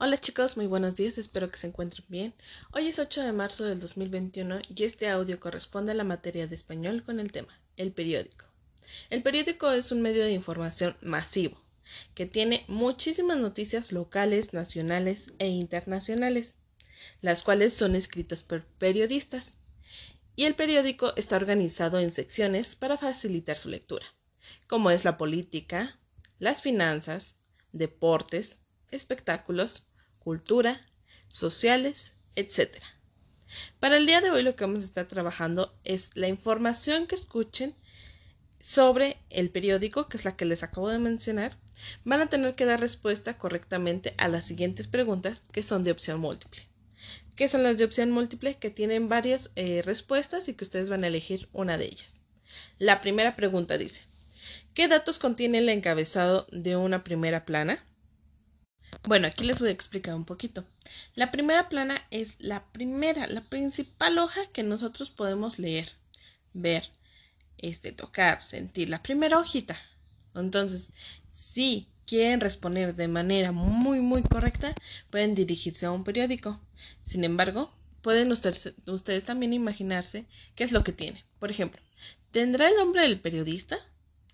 Hola 0.00 0.16
chicos, 0.16 0.56
muy 0.56 0.68
buenos 0.68 0.94
días, 0.94 1.18
espero 1.18 1.50
que 1.50 1.58
se 1.58 1.66
encuentren 1.66 2.04
bien. 2.08 2.32
Hoy 2.70 2.86
es 2.86 3.00
8 3.00 3.20
de 3.20 3.32
marzo 3.32 3.64
del 3.64 3.80
2021 3.80 4.60
y 4.72 4.84
este 4.84 5.08
audio 5.08 5.40
corresponde 5.40 5.90
a 5.90 5.96
la 5.96 6.04
materia 6.04 6.46
de 6.46 6.54
español 6.54 7.02
con 7.02 7.18
el 7.18 7.32
tema, 7.32 7.48
el 7.76 7.90
periódico. 7.90 8.44
El 9.10 9.24
periódico 9.24 9.72
es 9.72 9.90
un 9.90 10.00
medio 10.00 10.22
de 10.22 10.30
información 10.30 10.96
masivo 11.00 11.60
que 12.14 12.26
tiene 12.26 12.64
muchísimas 12.68 13.38
noticias 13.38 13.90
locales, 13.90 14.54
nacionales 14.54 15.32
e 15.40 15.48
internacionales, 15.48 16.58
las 17.20 17.42
cuales 17.42 17.72
son 17.72 17.96
escritas 17.96 18.44
por 18.44 18.64
periodistas. 18.64 19.56
Y 20.36 20.44
el 20.44 20.54
periódico 20.54 21.12
está 21.16 21.34
organizado 21.34 21.98
en 21.98 22.12
secciones 22.12 22.76
para 22.76 22.98
facilitar 22.98 23.56
su 23.56 23.68
lectura, 23.68 24.06
como 24.68 24.92
es 24.92 25.04
la 25.04 25.16
política, 25.16 25.98
las 26.38 26.62
finanzas, 26.62 27.34
deportes, 27.72 28.60
espectáculos, 28.90 29.87
cultura, 30.28 30.78
sociales, 31.28 32.12
etc. 32.36 32.76
Para 33.80 33.96
el 33.96 34.04
día 34.04 34.20
de 34.20 34.30
hoy 34.30 34.42
lo 34.42 34.56
que 34.56 34.64
vamos 34.64 34.82
a 34.82 34.84
estar 34.84 35.06
trabajando 35.06 35.74
es 35.84 36.10
la 36.16 36.28
información 36.28 37.06
que 37.06 37.14
escuchen 37.14 37.74
sobre 38.60 39.16
el 39.30 39.48
periódico, 39.48 40.06
que 40.10 40.18
es 40.18 40.26
la 40.26 40.36
que 40.36 40.44
les 40.44 40.62
acabo 40.62 40.90
de 40.90 40.98
mencionar. 40.98 41.56
Van 42.04 42.20
a 42.20 42.28
tener 42.28 42.54
que 42.54 42.66
dar 42.66 42.78
respuesta 42.78 43.38
correctamente 43.38 44.12
a 44.18 44.28
las 44.28 44.44
siguientes 44.44 44.86
preguntas 44.86 45.40
que 45.50 45.62
son 45.62 45.82
de 45.82 45.92
opción 45.92 46.20
múltiple. 46.20 46.60
¿Qué 47.34 47.48
son 47.48 47.62
las 47.62 47.78
de 47.78 47.86
opción 47.86 48.10
múltiple? 48.10 48.58
Que 48.58 48.68
tienen 48.68 49.08
varias 49.08 49.50
eh, 49.56 49.80
respuestas 49.82 50.46
y 50.48 50.52
que 50.52 50.64
ustedes 50.64 50.90
van 50.90 51.04
a 51.04 51.06
elegir 51.06 51.48
una 51.54 51.78
de 51.78 51.86
ellas. 51.86 52.20
La 52.78 53.00
primera 53.00 53.32
pregunta 53.32 53.78
dice, 53.78 54.02
¿qué 54.74 54.88
datos 54.88 55.18
contiene 55.18 55.56
el 55.56 55.70
encabezado 55.70 56.46
de 56.52 56.76
una 56.76 57.02
primera 57.02 57.46
plana? 57.46 57.82
Bueno, 59.08 59.26
aquí 59.26 59.42
les 59.42 59.58
voy 59.58 59.70
a 59.70 59.72
explicar 59.72 60.14
un 60.14 60.26
poquito. 60.26 60.66
La 61.14 61.30
primera 61.30 61.70
plana 61.70 61.98
es 62.10 62.36
la 62.40 62.70
primera, 62.72 63.26
la 63.26 63.40
principal 63.40 64.18
hoja 64.18 64.42
que 64.52 64.62
nosotros 64.62 65.08
podemos 65.08 65.58
leer, 65.58 65.88
ver, 66.52 66.90
este, 67.56 67.92
tocar, 67.92 68.42
sentir, 68.42 68.90
la 68.90 69.02
primera 69.02 69.38
hojita. 69.38 69.78
Entonces, 70.34 70.92
si 71.30 71.88
quieren 72.04 72.42
responder 72.42 72.96
de 72.96 73.08
manera 73.08 73.50
muy, 73.50 74.00
muy 74.00 74.22
correcta, 74.24 74.74
pueden 75.08 75.32
dirigirse 75.32 75.86
a 75.86 75.90
un 75.90 76.04
periódico. 76.04 76.60
Sin 77.00 77.24
embargo, 77.24 77.72
pueden 78.02 78.30
ustedes, 78.30 78.74
ustedes 78.84 79.24
también 79.24 79.54
imaginarse 79.54 80.26
qué 80.54 80.64
es 80.64 80.72
lo 80.72 80.84
que 80.84 80.92
tiene. 80.92 81.24
Por 81.38 81.50
ejemplo, 81.50 81.80
¿tendrá 82.30 82.68
el 82.68 82.76
nombre 82.76 83.00
del 83.00 83.22
periodista, 83.22 83.78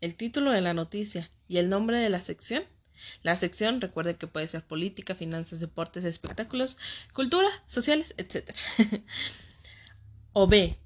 el 0.00 0.14
título 0.14 0.50
de 0.50 0.62
la 0.62 0.72
noticia 0.72 1.30
y 1.46 1.58
el 1.58 1.68
nombre 1.68 1.98
de 1.98 2.08
la 2.08 2.22
sección? 2.22 2.64
La 3.22 3.36
sección, 3.36 3.80
recuerde 3.80 4.16
que 4.16 4.26
puede 4.26 4.48
ser 4.48 4.64
política, 4.64 5.14
finanzas, 5.14 5.60
deportes, 5.60 6.04
espectáculos, 6.04 6.78
cultura, 7.12 7.48
sociales, 7.66 8.14
etc. 8.18 8.54
o 10.32 10.46
B. 10.46 10.78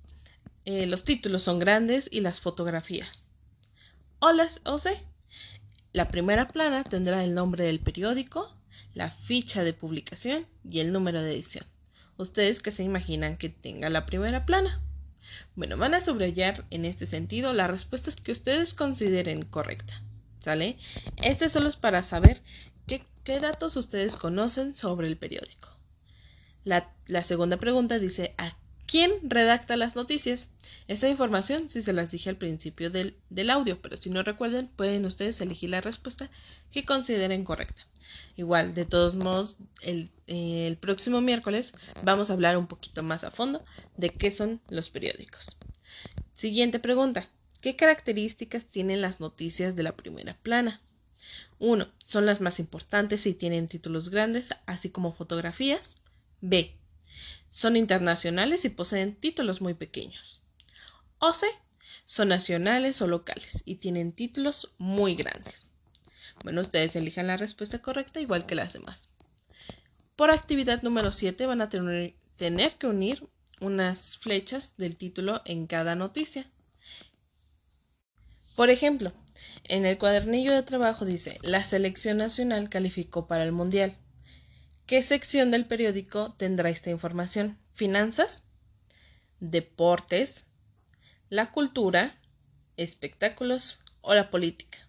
Eh, 0.65 0.87
los 0.87 1.05
títulos 1.05 1.43
son 1.43 1.59
grandes 1.59 2.09
y 2.11 2.21
las 2.21 2.41
fotografías. 2.41 3.31
O, 4.19 4.33
las, 4.33 4.61
o 4.65 4.79
C. 4.79 4.99
La 5.93 6.09
primera 6.09 6.47
plana 6.47 6.85
tendrá 6.85 7.25
el 7.25 7.35
nombre 7.35 7.65
del 7.65 7.81
periódico, 7.81 8.55
la 8.95 9.11
ficha 9.11 9.65
de 9.65 9.73
publicación 9.73 10.47
y 10.69 10.81
el 10.81 10.93
número 10.93 11.23
de 11.23 11.33
edición. 11.33 11.65
¿Ustedes 12.19 12.61
qué 12.61 12.71
se 12.71 12.83
imaginan 12.83 13.37
que 13.37 13.49
tenga 13.49 13.91
la 13.91 14.07
primera 14.07 14.47
plana? 14.47 14.83
Bueno, 15.55 15.77
van 15.77 15.95
a 15.95 16.01
subrayar 16.01 16.65
en 16.71 16.85
este 16.85 17.07
sentido 17.07 17.53
las 17.53 17.71
respuestas 17.71 18.17
que 18.17 18.33
ustedes 18.33 18.75
consideren 18.75 19.45
correctas. 19.45 20.03
Este 21.23 21.49
solo 21.49 21.69
es 21.69 21.77
para 21.77 22.03
saber 22.05 22.41
qué, 22.87 23.03
datos 23.41 23.77
ustedes 23.77 24.17
conocen 24.17 24.77
sobre 24.77 25.09
el 25.09 25.17
periódico. 25.17 25.69
La, 26.63 26.89
segunda 27.25 27.57
pregunta 27.57 27.99
dice, 27.99 28.35
¿a 28.39 28.57
quién 28.87 29.11
redacta 29.25 29.77
las 29.77 29.97
noticias? 29.97 30.51
Esa 30.87 31.09
información 31.09 31.69
sí 31.69 31.83
se 31.83 31.93
las 31.93 32.11
dije 32.11 32.31
al 32.31 32.37
principio 32.37 32.91
del, 32.91 33.17
audio, 33.51 33.81
pero 33.83 33.97
si 33.97 34.11
no 34.11 34.23
recuerden, 34.23 34.69
pueden 34.69 35.05
ustedes 35.05 35.41
elegir 35.41 35.71
la 35.71 35.81
respuesta 35.81 36.31
que 36.71 36.85
consideren 36.85 37.43
correcta. 37.43 37.85
Igual, 38.37 38.75
de 38.75 38.85
todos 38.85 39.17
modos, 39.17 39.57
el 39.83 40.79
próximo 40.81 41.21
miércoles 41.21 41.75
vamos 42.05 42.31
a 42.31 42.35
hablar 42.35 42.57
un 42.57 42.69
poquito 42.69 43.03
más 43.03 43.25
a 43.25 43.33
fondo 43.33 43.65
de 43.97 44.11
qué 44.11 44.31
son 44.31 44.61
los 44.71 44.91
periódicos. 44.91 45.57
Siguiente 46.35 46.79
pregunta. 46.79 47.29
¿Qué 47.67 47.75
características 47.75 48.67
tienen 48.67 49.01
las 49.01 49.19
noticias 49.19 49.75
de 49.75 49.83
la 49.83 49.97
primera 49.97 50.35
plana? 50.35 50.81
1. 51.59 51.89
Son 52.05 52.25
las 52.25 52.41
más 52.41 52.61
importantes 52.61 53.27
y 53.27 53.35
tienen 53.35 53.67
títulos 53.67 54.11
grandes, 54.11 54.51
así 54.67 54.91
como 54.91 55.13
fotografías. 55.13 55.97
B. 56.41 56.77
Son 57.51 57.77
internacionales 57.77 58.65
y 58.65 58.69
poseen 58.69 59.17
títulos 59.17 59.63
muy 59.63 59.75
pequeños. 59.75 60.43
O 61.19 61.33
C. 61.33 61.49
Son 62.05 62.29
nacionales 62.29 63.03
o 63.03 63.09
locales 63.09 63.65
y 63.65 63.75
tienen 63.75 64.13
títulos 64.13 64.73
muy 64.79 65.17
grandes. 65.17 65.73
Bueno, 66.45 66.61
ustedes 66.61 66.95
elijan 66.95 67.27
la 67.27 67.37
respuesta 67.37 67.83
correcta 67.83 68.21
igual 68.21 68.47
que 68.47 68.55
las 68.55 68.75
demás. 68.75 69.11
Por 70.15 70.31
actividad 70.31 70.83
número 70.83 71.11
7 71.11 71.47
van 71.47 71.63
a 71.63 71.69
tener, 71.69 72.15
tener 72.37 72.77
que 72.77 72.87
unir 72.87 73.27
unas 73.61 74.19
flechas 74.19 74.77
del 74.77 74.97
título 74.97 75.43
en 75.45 75.67
cada 75.67 75.97
noticia. 75.97 76.49
Por 78.57 78.71
ejemplo, 78.71 79.13
en 79.65 79.85
el 79.85 79.99
cuadernillo 79.99 80.55
de 80.55 80.63
trabajo 80.63 81.05
dice, 81.05 81.39
la 81.43 81.63
selección 81.63 82.17
nacional 82.17 82.71
calificó 82.71 83.27
para 83.27 83.45
el 83.45 83.53
Mundial. 83.53 83.99
¿Qué 84.87 85.03
sección 85.03 85.51
del 85.51 85.67
periódico 85.67 86.35
tendrá 86.39 86.71
esta 86.71 86.89
información? 86.89 87.59
¿Finanzas? 87.75 88.45
¿Deportes? 89.41 90.47
¿La 91.29 91.53
cultura? 91.53 92.19
¿Espectáculos? 92.79 93.85
¿O 94.01 94.15
la 94.15 94.31
política? 94.31 94.89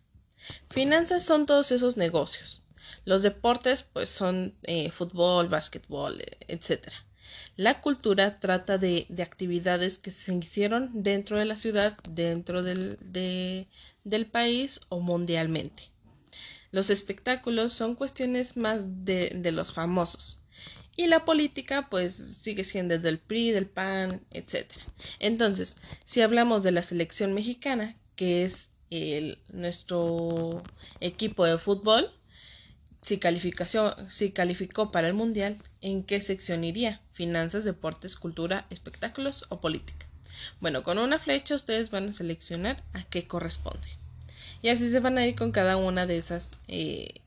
Finanzas 0.70 1.24
son 1.24 1.46
todos 1.46 1.72
esos 1.74 1.98
negocios. 1.98 2.66
Los 3.04 3.22
deportes, 3.22 3.84
pues 3.84 4.10
son 4.10 4.56
eh, 4.64 4.92
fútbol, 4.92 5.50
básquetbol, 5.50 6.24
etc. 6.48 6.88
La 7.56 7.82
cultura 7.82 8.40
trata 8.40 8.78
de, 8.78 9.08
actividades 9.20 9.98
que 9.98 10.12
se 10.12 10.34
hicieron 10.34 10.90
dentro 10.94 11.38
de 11.38 11.46
la 11.46 11.58
ciudad, 11.58 11.98
dentro 12.10 12.64
del, 12.64 12.98
del 14.04 14.26
país 14.28 14.82
o 14.90 15.00
mundialmente. 15.00 15.84
Los 16.72 16.90
espectáculos 16.90 17.74
son 17.74 17.96
cuestiones 17.96 18.58
más 18.58 19.06
de, 19.06 19.32
de, 19.36 19.52
los 19.52 19.74
famosos. 19.74 20.40
Y 20.96 21.08
la 21.08 21.26
política, 21.26 21.88
pues, 21.90 22.14
sigue 22.16 22.64
siendo 22.64 22.98
del 22.98 23.20
PRI, 23.20 23.52
del 23.52 23.68
PAN, 23.68 24.22
etc. 24.32 24.66
Entonces, 25.20 25.78
si 26.06 26.22
hablamos 26.22 26.64
de 26.64 26.72
la 26.72 26.82
selección 26.82 27.34
mexicana, 27.34 27.96
que 28.16 28.44
es 28.44 28.72
el, 28.90 29.38
nuestro 29.50 30.64
equipo 31.00 31.46
de 31.46 31.58
fútbol, 31.58 32.12
si, 33.08 33.20
si 34.10 34.32
calificó 34.32 34.92
para 34.92 35.08
el 35.08 35.14
Mundial, 35.14 35.56
¿en 35.82 36.04
qué 36.04 36.20
sección 36.20 36.66
iría? 36.66 37.02
Finanzas, 37.14 37.64
deportes, 37.64 38.18
cultura, 38.18 38.66
espectáculos 38.70 39.46
o 39.48 39.62
política. 39.62 40.06
Bueno, 40.60 40.84
con 40.84 40.98
una 40.98 41.18
flecha 41.18 41.56
ustedes 41.56 41.90
van 41.90 42.10
a 42.10 42.14
seleccionar 42.14 42.84
a 42.94 43.06
qué 43.06 43.26
corresponde. 43.26 43.88
Y 44.62 44.70
así 44.70 44.90
se 44.90 45.00
van 45.00 45.18
a 45.18 45.26
ir 45.26 45.36
con 45.36 45.52
cada 45.52 45.78
una 45.78 46.06
de 46.06 46.18
esas, 46.18 46.52
eh, 46.68 47.22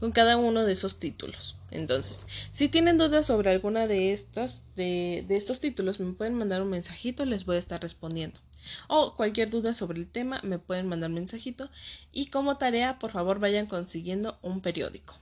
con 0.00 0.12
cada 0.12 0.36
uno 0.38 0.64
de 0.64 0.72
esos 0.72 0.98
títulos. 0.98 1.56
Entonces, 1.70 2.26
si 2.52 2.68
tienen 2.68 2.96
dudas 2.96 3.26
sobre 3.26 3.50
alguna 3.50 3.86
de 3.86 4.12
estas, 4.12 4.62
de, 4.74 5.24
de 5.28 5.36
estos 5.36 5.60
títulos, 5.60 6.00
me 6.00 6.12
pueden 6.14 6.34
mandar 6.34 6.62
un 6.62 6.70
mensajito, 6.70 7.24
les 7.24 7.44
voy 7.44 7.56
a 7.56 7.60
estar 7.60 7.80
respondiendo. 7.80 8.40
O 8.88 9.14
cualquier 9.14 9.50
duda 9.50 9.74
sobre 9.74 9.98
el 9.98 10.06
tema, 10.06 10.40
me 10.42 10.58
pueden 10.58 10.88
mandar 10.88 11.10
un 11.10 11.16
mensajito. 11.16 11.70
Y 12.12 12.26
como 12.26 12.56
tarea, 12.56 12.98
por 12.98 13.10
favor, 13.10 13.38
vayan 13.38 13.66
consiguiendo 13.66 14.38
un 14.42 14.60
periódico. 14.60 15.16